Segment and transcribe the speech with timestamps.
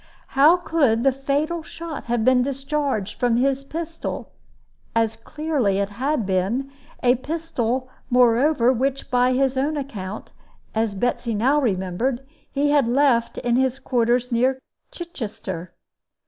[0.29, 4.31] How could the fatal shot have been discharged from his pistol
[4.95, 6.71] as clearly it had been
[7.03, 10.31] a pistol, moreover, which, by his own account,
[10.73, 14.57] as Betsy now remembered, he had left in his quarters near
[14.89, 15.71] Chichester?